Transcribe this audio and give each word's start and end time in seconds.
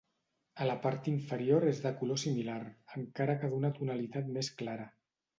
A 0.63 0.67
la 0.67 0.75
part 0.85 1.09
inferior 1.09 1.65
és 1.71 1.81
de 1.83 1.91
color 1.99 2.19
similar, 2.21 2.55
encara 2.99 3.35
que 3.43 3.49
d'una 3.51 3.71
tonalitat 3.81 4.33
més 4.39 4.51
clara. 4.63 4.89